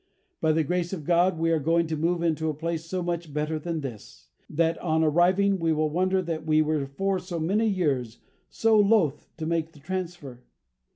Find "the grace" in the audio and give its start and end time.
0.51-0.93